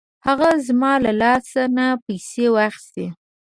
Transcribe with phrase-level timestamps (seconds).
[0.27, 3.05] هغه زما له لاس نه پیسې واخیستې.